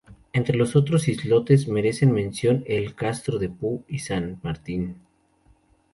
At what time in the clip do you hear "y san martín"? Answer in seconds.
3.87-4.95